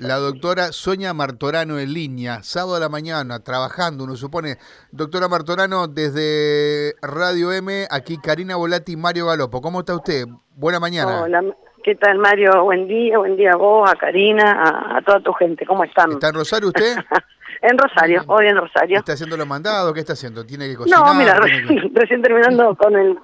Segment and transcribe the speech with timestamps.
[0.00, 4.56] La doctora Sonia Martorano en línea, sábado a la mañana, trabajando, uno supone.
[4.92, 9.60] Doctora Martorano, desde Radio M, aquí Karina Volati y Mario Galopo.
[9.60, 10.26] ¿Cómo está usted?
[10.54, 11.22] Buena mañana.
[11.22, 11.42] Hola,
[11.82, 12.62] ¿qué tal Mario?
[12.62, 15.66] Buen día, buen día a vos, a Karina, a, toda tu gente.
[15.66, 16.12] ¿Cómo están?
[16.12, 16.96] ¿Está en Rosario usted?
[17.62, 18.98] en Rosario, hoy en Rosario.
[18.98, 19.92] ¿Está haciendo los mandados?
[19.94, 20.46] ¿Qué está haciendo?
[20.46, 21.00] ¿Tiene que cocinar?
[21.00, 21.34] No, mira,
[21.92, 23.18] recién terminando con el,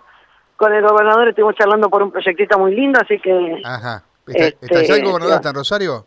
[0.56, 3.60] con el gobernador, estuvimos charlando por un proyectito muy lindo, así que...
[3.62, 4.02] Ajá.
[4.26, 5.36] ¿Está, ¿está ya el este, gobernador?
[5.36, 6.06] ¿Está en Rosario?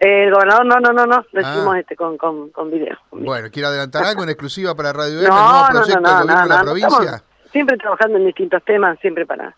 [0.00, 1.52] El gobernador, no, no, no, no, lo ah.
[1.52, 5.28] hicimos este con, con, con, video, Bueno, ¿quiere adelantar algo en exclusiva para Radio M,
[5.28, 7.22] no, el proyecto no, no, de la provincia?
[7.52, 9.54] Siempre trabajando en distintos temas, siempre para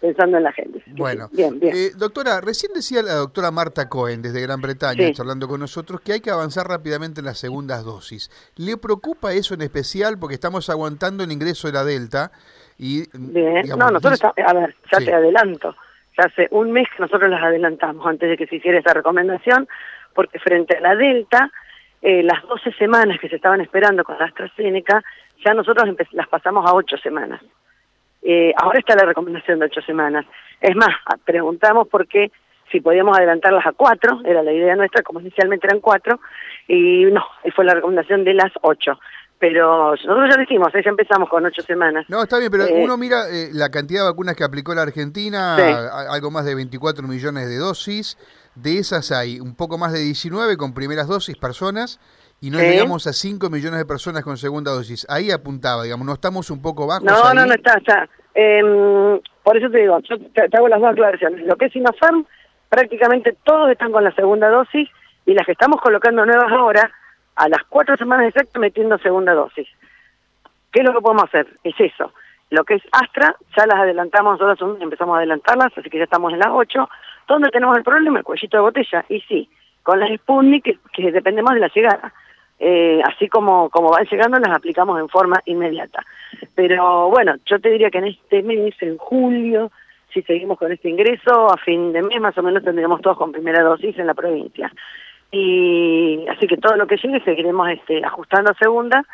[0.00, 0.82] pensando en la gente.
[0.88, 1.74] Bueno, bien, bien.
[1.74, 6.12] Eh, doctora, recién decía la doctora Marta Cohen desde Gran Bretaña, hablando con nosotros, que
[6.12, 8.30] hay que avanzar rápidamente en las segundas dosis.
[8.56, 10.18] ¿Le preocupa eso en especial?
[10.18, 12.32] Porque estamos aguantando el ingreso de la Delta
[12.76, 13.08] y...
[13.16, 15.74] Bien, no, nosotros, a ver, ya te adelanto
[16.16, 19.68] ya hace un mes que nosotros las adelantamos antes de que se hiciera esa recomendación,
[20.14, 21.50] porque frente a la Delta,
[22.02, 25.02] eh, las 12 semanas que se estaban esperando con la AstraZeneca,
[25.44, 27.40] ya nosotros las pasamos a 8 semanas.
[28.22, 30.24] Eh, ahora está la recomendación de 8 semanas.
[30.60, 30.94] Es más,
[31.24, 32.30] preguntamos por qué
[32.70, 36.18] si podíamos adelantarlas a 4, era la idea nuestra, como inicialmente eran 4,
[36.68, 38.98] y no, fue la recomendación de las 8
[39.38, 42.06] pero nosotros ya decimos, ya empezamos con ocho semanas.
[42.08, 44.82] No, está bien, pero eh, uno mira eh, la cantidad de vacunas que aplicó la
[44.82, 45.56] Argentina,
[46.10, 48.16] algo más de 24 millones de dosis,
[48.54, 52.00] de esas hay un poco más de 19 con primeras dosis personas
[52.40, 55.06] y no llegamos a 5 millones de personas con segunda dosis.
[55.08, 57.04] Ahí apuntaba, digamos, ¿no estamos un poco bajos?
[57.04, 58.08] No, no, no está, está.
[58.34, 61.46] Em, por eso te digo, yo te, hago las dos aclaraciones.
[61.46, 62.26] Lo que es Sinopharm,
[62.68, 64.88] prácticamente todos están con la segunda dosis
[65.26, 66.90] y las que estamos colocando nuevas ahora
[67.36, 69.68] a las cuatro semanas exactas metiendo segunda dosis.
[70.72, 71.46] ¿Qué es lo que podemos hacer?
[71.62, 72.12] Es eso.
[72.50, 76.32] Lo que es Astra, ya las adelantamos, nosotros empezamos a adelantarlas, así que ya estamos
[76.32, 76.88] en las ocho.
[77.26, 78.18] ¿Dónde tenemos el problema?
[78.18, 79.04] El cuellito de botella.
[79.08, 79.48] Y sí,
[79.82, 82.12] con las Sputnik, que, que dependemos de la llegada.
[82.58, 86.04] Eh, así como, como van llegando, las aplicamos en forma inmediata.
[86.54, 89.72] Pero bueno, yo te diría que en este mes, en julio,
[90.12, 93.32] si seguimos con este ingreso, a fin de mes más o menos tendremos todos con
[93.32, 94.70] primera dosis en la provincia
[95.30, 99.04] y así que todo lo que llegue seguiremos este, ajustando a segunda.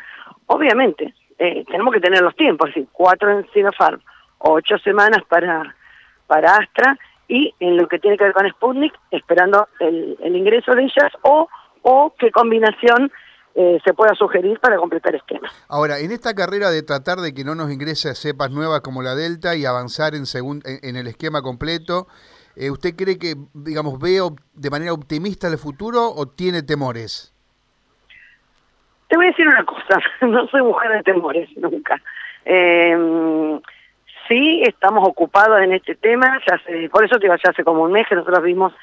[0.47, 3.99] Obviamente, eh, tenemos que tener los tiempos, cuatro en Sinopharm,
[4.39, 5.75] ocho semanas para,
[6.27, 10.83] para Astra y en lo que tiene que ver con Sputnik, esperando el, ingreso de
[10.83, 11.47] ellas o,
[11.81, 13.11] o qué combinación
[13.55, 15.49] eh, se pueda sugerir para completar esquema.
[15.67, 19.15] Ahora, en esta carrera de tratar de que no nos ingrese cepas nuevas como la
[19.15, 20.23] Delta y avanzar en,
[20.63, 22.07] en el esquema completo,
[22.55, 24.19] eh, ¿Usted cree que, digamos, ve
[24.53, 27.33] de manera optimista el futuro o tiene temores?
[29.07, 32.01] Te voy a decir una cosa, no soy mujer de temores nunca.
[32.45, 33.59] Eh,
[34.27, 36.59] sí, estamos ocupados en este tema, ya
[36.89, 38.73] por eso te digo, ya hace como un mes que nosotros vimos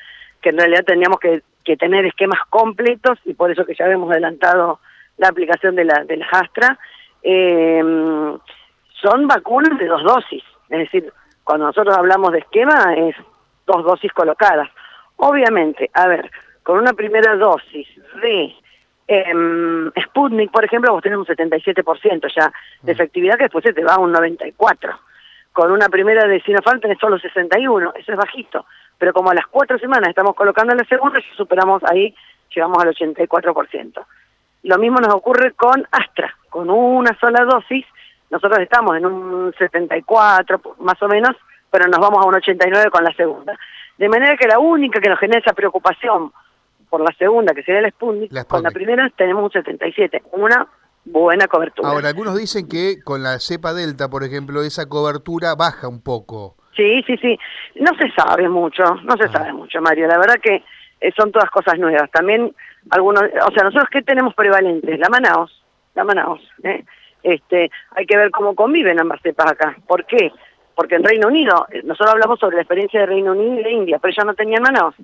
[0.40, 1.42] que en realidad teníamos que,
[1.76, 4.80] tener esquemas completos y por eso que ya habíamos adelantado
[5.18, 6.78] la aplicación de la, de la Astra.
[7.22, 7.82] Eh,
[9.02, 11.12] son vacunas de dos dosis, es decir,
[11.44, 13.14] cuando nosotros hablamos de esquema es
[13.68, 14.68] dos dosis colocadas.
[15.16, 16.30] Obviamente, a ver,
[16.62, 17.86] con una primera dosis
[18.22, 18.54] de
[19.06, 22.52] eh, Sputnik, por ejemplo, vos tenés un 77% ya
[22.82, 22.94] de mm.
[22.94, 24.52] efectividad que después se te va a un 94%.
[25.52, 28.64] Con una primera de Sinopharm tenés solo 61%, eso es bajito.
[28.98, 32.14] Pero como a las cuatro semanas estamos colocando la segunda, ya superamos ahí,
[32.54, 34.04] llegamos al 84%.
[34.64, 37.86] Lo mismo nos ocurre con Astra, con una sola dosis,
[38.30, 41.34] nosotros estamos en un 74 más o menos,
[41.70, 43.58] pero nos vamos a un 89 con la segunda.
[43.96, 46.32] De manera que la única que nos genera esa preocupación
[46.88, 50.66] por la segunda, que sería la Sputnik, con la primera tenemos un 77, una
[51.04, 51.88] buena cobertura.
[51.88, 56.56] Ahora, algunos dicen que con la cepa delta, por ejemplo, esa cobertura baja un poco.
[56.76, 57.38] Sí, sí, sí.
[57.76, 59.32] No se sabe mucho, no se ah.
[59.32, 60.06] sabe mucho, Mario.
[60.06, 60.62] La verdad que
[61.00, 62.10] eh, son todas cosas nuevas.
[62.10, 62.54] También
[62.90, 65.64] algunos, o sea, nosotros qué tenemos prevalentes, la Manaos,
[65.94, 66.40] la Manaos.
[66.62, 66.84] ¿eh?
[67.22, 69.76] Este, hay que ver cómo conviven ambas cepas acá.
[69.86, 70.32] ¿Por qué?
[70.78, 73.72] Porque en Reino Unido, eh, nosotros hablamos sobre la experiencia de Reino Unido y de
[73.72, 74.94] India, pero ellos no tenían manos.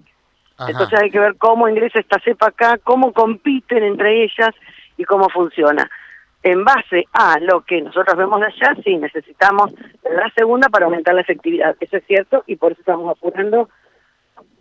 [0.69, 4.51] Entonces hay que ver cómo ingresa esta cepa acá, cómo compiten entre ellas
[4.97, 5.91] y cómo funciona.
[6.45, 9.73] En base a lo que nosotros vemos de allá, sí, necesitamos
[10.05, 11.75] la segunda para aumentar la efectividad.
[11.81, 13.69] Eso es cierto y por eso estamos apurando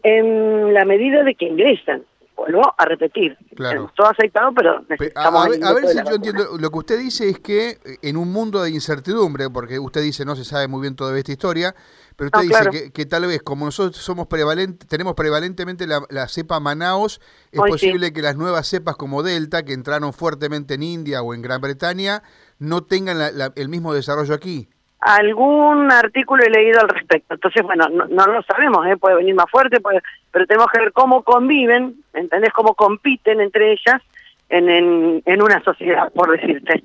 [0.02, 2.02] en la medida de que ingresan
[2.44, 3.38] vuelvo a repetir.
[3.56, 3.92] Claro.
[3.96, 5.46] Todo aceptado, pero necesitamos...
[5.46, 8.62] A, ver, si yo entiendo, lo que usted dice es que eh, en un mundo
[8.62, 11.76] de incertidumbre, porque usted dice no se sabe muy bien toda esta historia,
[12.16, 17.22] pero usted dice que, tal vez como nosotros somos prevalente, tenemos prevalentemente la, cepa Manaos,
[17.52, 21.42] es posible que las nuevas cepas como Delta, que entraron fuertemente en India o en
[21.42, 22.24] Gran Bretaña,
[22.60, 23.18] no tengan
[23.56, 24.70] el mismo desarrollo aquí.
[25.06, 27.34] Algún artículo he leído al respecto.
[27.34, 28.96] Entonces, bueno, no, no lo sabemos, ¿eh?
[28.96, 30.02] puede venir más fuerte, puede,
[30.32, 32.54] pero tenemos que ver cómo conviven, ¿entendés?
[32.54, 34.02] Cómo compiten entre ellas
[34.50, 36.84] en, en, una sociedad, por decirte.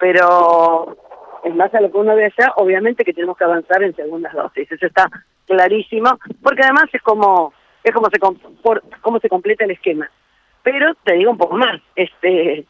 [0.00, 0.96] Pero
[1.44, 4.70] en base a lo que uno desea, obviamente que tenemos que avanzar en segundas dosis.
[4.72, 5.08] Eso está
[5.46, 7.52] clarísimo, porque además es como
[7.84, 10.10] es como se cómo se completa el esquema.
[10.62, 12.66] Pero te digo un poco más, este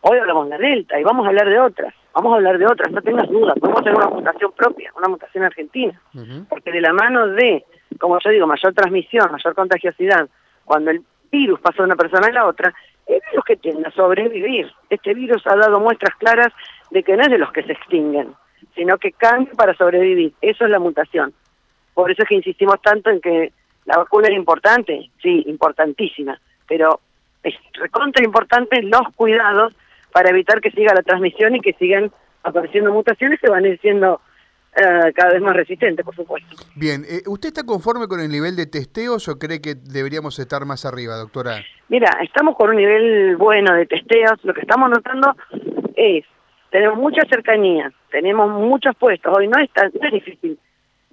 [0.00, 2.66] hoy hablamos de la Delta y vamos a hablar de otras, vamos a hablar de
[2.66, 6.00] otras, no tengas dudas, podemos tener una mutación propia, una mutación argentina,
[6.48, 7.64] porque de la mano de,
[7.98, 10.28] como yo digo, mayor transmisión, mayor contagiosidad,
[10.64, 12.74] cuando el virus pasa de una persona a la otra,
[13.06, 14.70] el virus que tiende a sobrevivir.
[14.90, 16.52] Este virus ha dado muestras claras
[16.90, 18.34] de que no es de los que se extinguen,
[18.74, 20.32] sino que cambia para sobrevivir.
[20.40, 21.32] Eso es la mutación.
[21.94, 23.52] Por eso es que insistimos tanto en que
[23.84, 27.00] la vacuna es importante, sí, importantísima, pero
[27.42, 29.74] es recontra importante los cuidados
[30.12, 32.10] para evitar que siga la transmisión y que sigan
[32.42, 34.20] apareciendo mutaciones que van a ir siendo
[34.76, 36.56] eh, cada vez más resistentes, por supuesto.
[36.74, 40.64] Bien, eh, ¿usted está conforme con el nivel de testeos o cree que deberíamos estar
[40.64, 41.62] más arriba, doctora?
[41.88, 44.42] Mira, estamos con un nivel bueno de testeos.
[44.44, 45.36] Lo que estamos notando
[45.94, 46.24] es,
[46.70, 49.32] tenemos mucha cercanía, tenemos muchos puestos.
[49.36, 50.58] Hoy no es, tan, no es difícil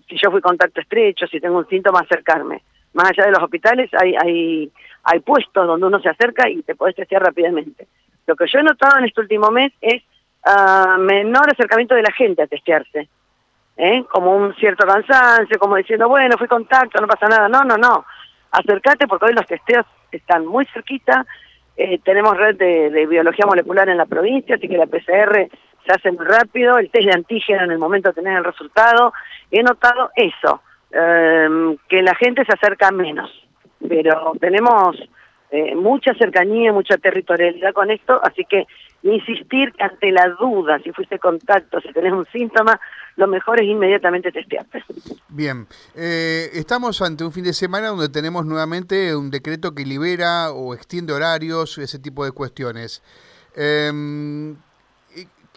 [0.09, 2.63] si yo fui contacto estrecho, si tengo un síntoma, acercarme.
[2.93, 4.71] Más allá de los hospitales hay, hay,
[5.03, 7.87] hay puestos donde uno se acerca y te podés testear rápidamente.
[8.29, 10.03] Lo que yo he notado en este último mes es
[10.45, 13.09] uh, menor acercamiento de la gente a testearse.
[13.75, 14.05] ¿eh?
[14.07, 17.49] Como un cierto cansancio, como diciendo, bueno, fui contacto, no pasa nada.
[17.49, 18.05] No, no, no.
[18.51, 21.25] Acércate porque hoy los testeos están muy cerquita.
[21.75, 25.49] Eh, tenemos red de, biología molecular en la provincia, así que la PCR
[25.87, 29.11] se hace muy rápido, el test de antígeno en el momento de tener el resultado.
[29.49, 30.61] He notado eso,
[30.91, 33.31] em, que la gente se acerca menos,
[33.87, 34.97] pero tenemos
[35.51, 38.65] eh, mucha cercanía, mucha territorialidad con esto, así que
[39.03, 42.79] insistir ante la duda, si fuiste contacto, si tenés un síntoma,
[43.15, 44.83] lo mejor es inmediatamente testearte.
[45.29, 50.51] Bien, eh, estamos ante un fin de semana donde tenemos nuevamente un decreto que libera
[50.51, 53.01] o extiende horarios, ese tipo de cuestiones.
[53.55, 53.91] Eh,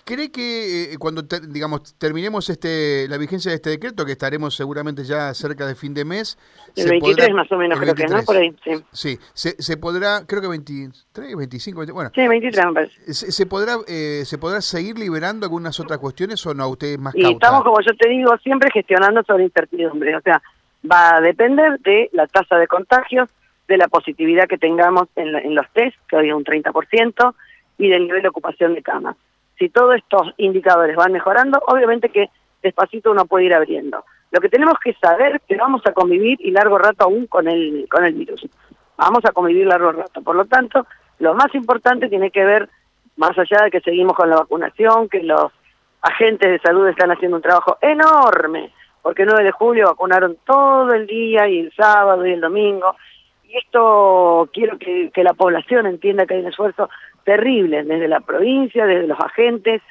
[0.04, 5.04] ¿Cree que eh, cuando, digamos, terminemos este la vigencia de este decreto, que estaremos seguramente
[5.04, 6.36] ya cerca de fin de mes...
[6.74, 8.20] El 23 más o menos creo que, ¿no?
[8.24, 8.72] Por ahí, sí.
[8.90, 12.10] Sí, se, se podrá, creo que 23, 25, bueno...
[12.12, 13.14] Sí, 23 me parece.
[13.14, 16.68] ¿Se, podrá, eh, ¿Se podrá seguir liberando algunas otras cuestiones o no?
[16.68, 20.16] ¿Usted más Y estamos, como yo te digo, siempre gestionando sobre incertidumbre.
[20.16, 20.42] O sea,
[20.90, 23.28] va a depender de la tasa de contagios,
[23.68, 27.34] de la positividad que tengamos en, en los test, que hoy es un 30%,
[27.78, 29.14] y del nivel de ocupación de camas
[29.58, 32.30] si todos estos indicadores van mejorando, obviamente que
[32.62, 34.04] despacito uno puede ir abriendo.
[34.30, 37.48] Lo que tenemos que saber es que vamos a convivir y largo rato aún con
[37.48, 38.48] el, con el virus.
[38.96, 40.22] Vamos a convivir largo rato.
[40.22, 40.86] Por lo tanto,
[41.18, 42.68] lo más importante tiene que ver,
[43.16, 45.52] más allá de que seguimos con la vacunación, que los
[46.00, 48.72] agentes de salud están haciendo un trabajo enorme,
[49.02, 52.96] porque el 9 de julio vacunaron todo el día y el sábado y el domingo,
[53.44, 56.88] y esto quiero que, que la población entienda que hay un esfuerzo
[57.24, 59.82] terrible desde la provincia, desde los agentes,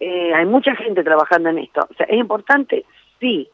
[0.00, 1.86] eh, hay mucha gente trabajando en esto.
[1.90, 2.84] O sea, ¿es importante?
[3.20, 3.48] Sí,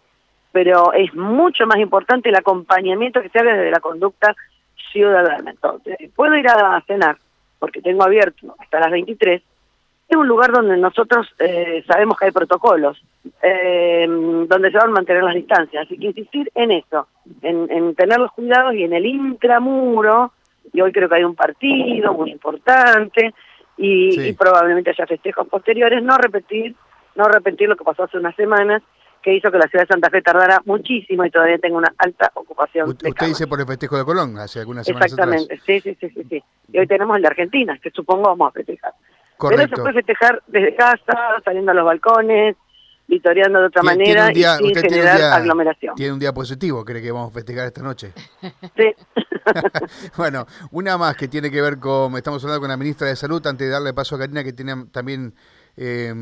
[0.52, 4.34] pero es mucho más importante el acompañamiento que se haga desde la conducta
[4.92, 5.50] ciudadana.
[5.50, 7.18] Entonces, puedo ir a cenar,
[7.58, 9.42] porque tengo abierto hasta las 23,
[10.08, 13.02] es un lugar donde nosotros eh, sabemos que hay protocolos,
[13.42, 15.84] eh, donde se van a mantener las distancias.
[15.84, 17.08] Así que insistir en eso,
[17.42, 20.32] en tener los cuidados y en el intramuro,
[20.72, 23.34] y hoy creo que hay un partido muy importante,
[23.76, 26.74] y, probablemente haya festejos posteriores, no repetir,
[27.14, 28.82] no repetir lo que pasó hace unas semanas,
[29.22, 32.30] que hizo que la ciudad de Santa Fe tardara muchísimo y todavía tenga una alta
[32.34, 32.88] ocupación.
[32.88, 36.42] Usted, dice por el festejo de Colón, hace algunas semanas Exactamente, sí, sí, sí, sí,
[36.72, 38.92] Y hoy tenemos el de Argentina, que supongo vamos a festejar.
[39.38, 42.56] Pero se puede festejar desde casa, saliendo a los balcones,
[43.08, 45.94] vitoreando de otra manera y sin generar aglomeración.
[45.94, 48.12] Tiene un día positivo, cree que vamos a festejar esta noche.
[48.76, 48.94] Sí.
[50.16, 53.44] bueno, una más que tiene que ver con, estamos hablando con la ministra de Salud,
[53.46, 55.34] antes de darle paso a Karina, que tiene también
[55.76, 56.12] eh,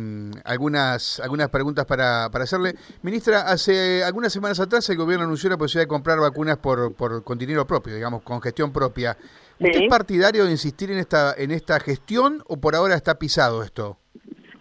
[0.44, 2.74] algunas, algunas preguntas para, para hacerle.
[3.02, 7.22] Ministra, hace algunas semanas atrás el gobierno anunció la posibilidad de comprar vacunas por, por,
[7.24, 9.16] con dinero propio, digamos, con gestión propia.
[9.58, 13.62] ¿Usted es partidario de insistir en esta, en esta gestión o por ahora está pisado
[13.62, 13.98] esto?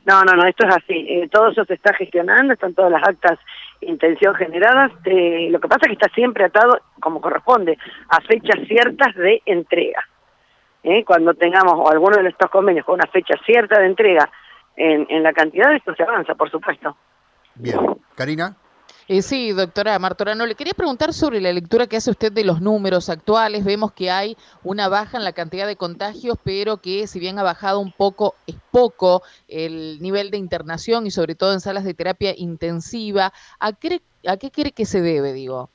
[0.06, 1.06] No, no, no, esto es así.
[1.08, 3.40] Eh, todo eso se está gestionando, están todas las actas
[3.82, 4.92] intención generadas.
[5.06, 7.78] Eh, lo que pasa es que está siempre atado, como corresponde,
[8.10, 10.04] a fechas ciertas de entrega.
[10.84, 14.30] Eh, cuando tengamos alguno de estos convenios con una fecha cierta de entrega
[14.76, 16.98] en, en la cantidad, esto se avanza, por supuesto.
[17.56, 17.80] Bien.
[18.16, 18.56] Karina.
[19.10, 22.62] Eh, sí, doctora Martorano, le quería preguntar sobre la lectura que hace usted de los
[22.62, 23.66] números actuales.
[23.66, 27.44] Vemos que hay una baja en la cantidad de contagios, pero que si bien ha
[27.44, 31.94] bajado un poco, es poco el nivel de internación y sobre todo en salas de
[31.94, 33.34] terapia intensiva.
[33.60, 35.70] ¿A qué, a qué cree que se debe, digo?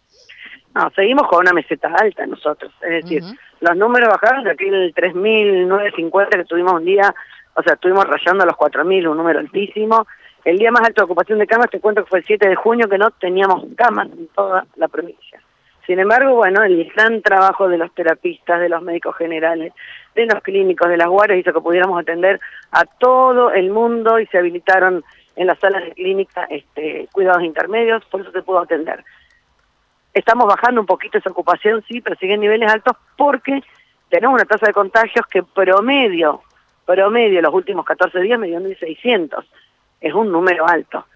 [0.74, 2.72] No, seguimos con una meseta alta nosotros.
[2.80, 3.22] Es decir,
[3.60, 7.14] los números bajaron de aquel 3.950 que tuvimos un día,
[7.54, 10.06] o sea, estuvimos rayando a los 4.000, un número altísimo
[10.44, 12.54] el día más alto de ocupación de camas, te cuento que fue el 7 de
[12.54, 15.40] junio, que no teníamos camas en toda la provincia.
[15.86, 19.72] Sin embargo, bueno, el gran trabajo de los terapistas, de los médicos generales,
[20.14, 22.38] de los clínicos, de las guardias, hizo que pudiéramos atender
[22.72, 25.02] a todo el mundo y se habilitaron
[25.34, 29.02] en las salas de clínica este, cuidados intermedios, por eso se pudo atender.
[30.12, 33.62] Estamos bajando un poquito esa ocupación, sí, pero siguen niveles altos porque
[34.10, 36.42] tenemos una tasa de contagios que promedio,
[36.84, 39.44] promedio los últimos 14 días me dio 1.600
[40.00, 41.06] es un número alto.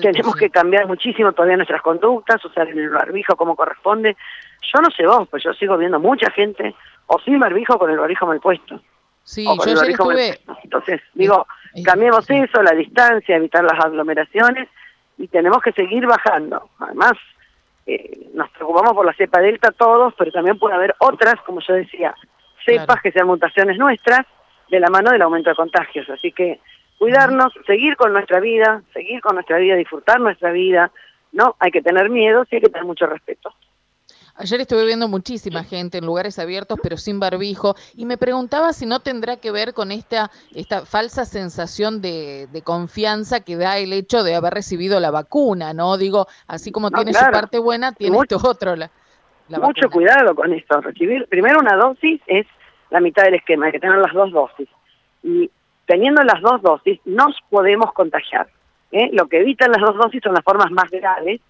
[0.00, 4.16] Tenemos que cambiar muchísimo todavía nuestras conductas, usar el barbijo como corresponde.
[4.72, 6.74] Yo no sé vos, pues yo sigo viendo mucha gente
[7.06, 8.80] o sin barbijo con el barbijo mal puesto.
[9.24, 10.38] Sí, yo ya estuve...
[10.62, 11.46] Entonces, digo,
[11.84, 14.68] cambiemos eso, la distancia, evitar las aglomeraciones
[15.18, 16.70] y tenemos que seguir bajando.
[16.78, 17.12] Además,
[17.86, 21.74] eh, nos preocupamos por la cepa delta todos, pero también puede haber otras, como yo
[21.74, 22.14] decía,
[22.64, 24.26] cepas que sean mutaciones nuestras
[24.68, 26.08] de la mano del aumento de contagios.
[26.10, 26.60] Así que
[27.00, 30.92] cuidarnos, seguir con nuestra vida, seguir con nuestra vida, disfrutar nuestra vida,
[31.32, 31.56] ¿no?
[31.58, 33.54] Hay que tener miedo, sí hay que tener mucho respeto.
[34.36, 38.84] Ayer estuve viendo muchísima gente en lugares abiertos pero sin barbijo y me preguntaba si
[38.84, 44.22] no tendrá que ver con esta, esta falsa sensación de, confianza que da el hecho
[44.22, 45.96] de haber recibido la vacuna, ¿no?
[45.96, 48.76] Digo, así como tiene su parte buena, tiene mucho, esto otro.
[48.76, 48.90] La,
[49.48, 50.82] mucho cuidado con esto.
[50.82, 52.46] Recibir primero una dosis es
[52.90, 54.68] la mitad del esquema, hay que tener las dos dosis.
[55.22, 55.50] Y
[55.90, 58.46] teniendo las dos dosis, nos podemos contagiar.
[58.92, 59.10] ¿eh?
[59.12, 61.40] Lo que evitan las dos dosis son las formas más graves,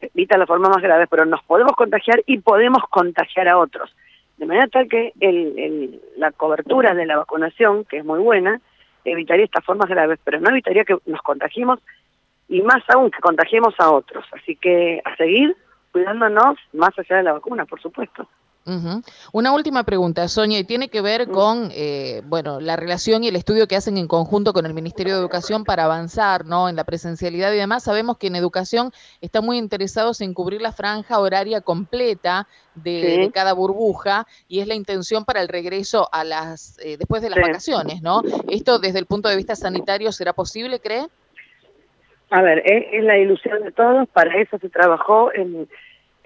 [0.00, 3.94] evitan las formas más graves, pero nos podemos contagiar y podemos contagiar a otros.
[4.38, 8.62] De manera tal que el, la cobertura de la vacunación, que es muy buena,
[9.04, 11.78] evitaría estas formas graves, pero no evitaría que nos contagiemos
[12.48, 14.24] y más aún que contagiemos a otros.
[14.32, 15.54] Así que a seguir
[15.92, 18.26] cuidándonos más allá de la vacuna, por supuesto.
[19.32, 21.30] Una última pregunta, Sonia, y tiene que ver mm.
[21.30, 25.14] con eh, bueno, la relación y el estudio que hacen en conjunto con el Ministerio
[25.14, 26.68] de Educación para avanzar ¿no?
[26.68, 27.84] en la presencialidad y demás.
[27.84, 33.52] Sabemos que en educación están muy interesados en cubrir la franja horaria completa de, cada
[33.52, 38.02] burbuja y es la intención para el regreso a las eh, después de las vacaciones,
[38.02, 38.22] ¿no?
[38.48, 41.06] ¿Esto desde el punto de vista sanitario será posible, cree?
[42.30, 45.68] A ver, es la ilusión de todos, para eso se trabajó en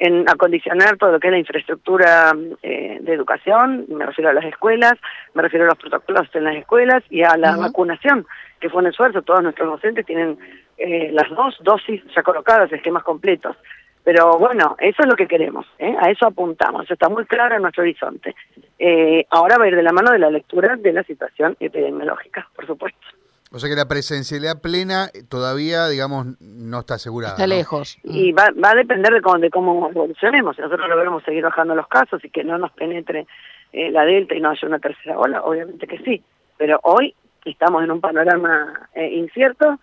[0.01, 4.47] en acondicionar todo lo que es la infraestructura eh, de educación, me refiero a las
[4.47, 4.95] escuelas,
[5.35, 8.27] me refiero a los protocolos en las escuelas y a la vacunación,
[8.59, 10.39] que fue un esfuerzo, todos nuestros docentes tienen
[10.79, 13.57] eh, las dos dosis ya colocadas, esquemas completos.
[14.03, 15.95] Pero bueno, eso es lo que queremos, ¿eh?
[16.01, 18.35] a eso apuntamos, eso está muy claro en nuestro horizonte.
[19.29, 22.67] ahora va a ir de la mano de la lectura de la situación epidemiológica, por
[22.67, 23.07] supuesto.
[23.53, 27.35] O sea que la presencialidad plena eh, todavía, digamos, no está asegurada.
[27.35, 27.99] Está lejos.
[28.05, 30.55] Y va, va a depender de cómo, de cómo evolucionemos.
[30.55, 33.27] Si nosotros logramos seguir bajando los casos y que no nos penetre
[33.73, 36.23] eh, la delta y no haya una tercera ola, obviamente que sí.
[36.59, 37.15] Pero hoy
[37.45, 39.81] estamos en un panorama eh, incierto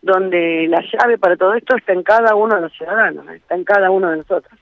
[0.00, 3.64] donde la llave para todo esto está en cada uno de los ciudadanos, está en
[3.64, 4.58] cada uno de nosotros.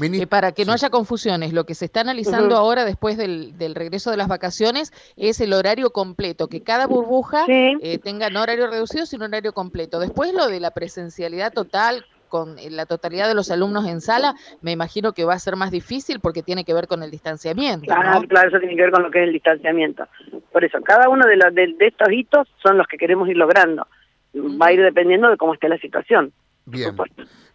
[0.00, 4.10] Eh, para que no haya confusiones, lo que se está analizando ahora después del, regreso
[4.10, 9.06] de las vacaciones es el horario completo, que cada burbuja eh, tenga no horario reducido,
[9.06, 9.98] sino horario completo.
[9.98, 14.34] Después lo de la presencialidad total con eh, la totalidad de los alumnos en sala,
[14.60, 17.86] me imagino que va a ser más difícil porque tiene que ver con el distanciamiento.
[17.86, 20.06] Claro, claro, eso tiene que ver con lo que es el distanciamiento.
[20.52, 23.86] Por eso, cada uno de, los, de, estos hitos son los que queremos ir logrando.
[24.34, 26.32] Va a ir dependiendo de cómo esté la situación.
[26.70, 26.94] Bien.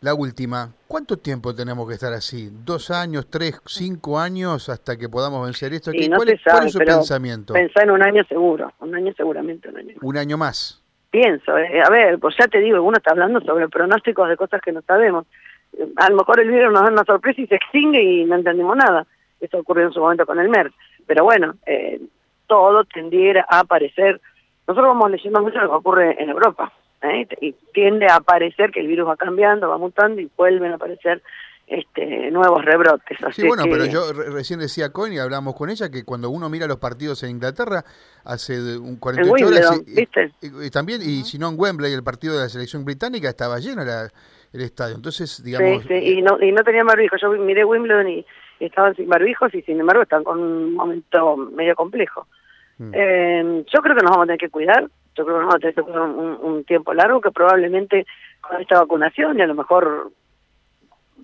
[0.02, 2.50] La última, ¿cuánto tiempo tenemos que estar así?
[2.52, 5.92] ¿Dos años, tres, cinco años hasta que podamos vencer esto?
[5.92, 7.54] ¿Cuál, es su pensamiento?
[7.54, 9.94] Pensá en un año seguro, un año seguramente, un año.
[10.02, 10.84] Un año más.
[11.10, 14.62] Pienso, eh, a ver, pues ya te digo, uno está hablando sobre pronósticos de cosas
[14.62, 15.26] que no sabemos.
[15.96, 18.76] A lo mejor el virus nos da una sorpresa y se extingue y no entendemos
[18.76, 19.06] nada.
[19.40, 20.74] Eso ocurrió en su momento con el MERS.
[21.08, 22.02] Pero bueno, eh,
[22.48, 24.20] todo tendiera a aparecer.
[24.68, 27.28] Nosotros vamos leyendo mucho lo que ocurre en Europa ¿eh?
[27.42, 31.22] y tiende a aparecer que el virus va cambiando, va mutando y vuelven a aparecer
[31.68, 33.18] este, nuevos rebrotes.
[33.32, 36.68] sí, bueno, pero yo recién decía Cohen y hablamos con ella que cuando uno mira
[36.68, 37.84] los partidos en Inglaterra
[38.26, 42.50] hace un 48 horas y, también y si no en Wembley el partido de la
[42.50, 44.96] selección británica estaba lleno el estadio.
[44.96, 47.20] Entonces, digamos, sí, sí, y no y no tenía barbijos.
[47.22, 48.26] Yo miré Wimbledon y,
[48.60, 52.28] estaban sin barbijos y sin embargo están con un momento medio complejo.
[52.78, 52.92] Mm.
[52.94, 55.60] Eh, yo creo que nos vamos a tener que cuidar yo creo que vamos a
[55.60, 58.06] tener un, un tiempo largo que probablemente
[58.42, 60.12] con esta vacunación y a lo mejor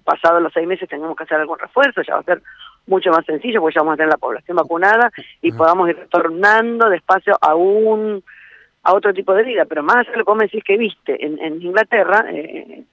[0.04, 2.42] pasados los seis meses tengamos que hacer algún refuerzo, ya va a ser
[2.88, 6.90] mucho más sencillo porque ya vamos a tener la población vacunada y podamos ir retornando
[6.90, 8.24] despacio a un
[8.82, 11.62] a otro tipo de vida, pero más lo que me decís que viste en, en
[11.62, 12.84] Inglaterra, eh,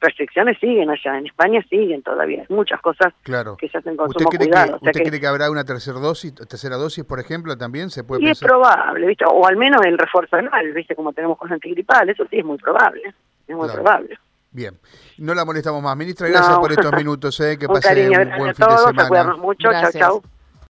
[0.00, 3.56] restricciones siguen allá, en España siguen todavía, muchas cosas claro.
[3.56, 6.76] que se hacen con ¿Usted, cree que, ¿usted cree que habrá una tercera dosis, tercera
[6.76, 9.24] dosis, por ejemplo, también se puede y es probable, ¿viste?
[9.28, 10.94] o al menos el refuerzo anual, ¿viste?
[10.94, 13.14] como tenemos con antigripal, eso sí es muy probable,
[13.46, 14.18] es muy probable.
[14.52, 14.74] Bien,
[15.18, 15.96] no la molestamos más.
[15.96, 17.38] Ministra, gracias por estos minutos.
[17.38, 19.36] Eh, que un pase cariño, un buen fin de semana.
[19.36, 19.70] Mucho.
[19.70, 20.22] Chao, chao.